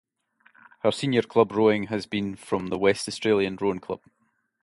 Her 0.79 0.91
senior 0.91 1.21
club 1.21 1.51
rowing 1.51 1.83
has 1.89 2.07
been 2.07 2.35
from 2.35 2.69
the 2.69 2.79
West 2.79 3.07
Australian 3.07 3.55
Rowing 3.61 3.77
Club. 3.77 4.01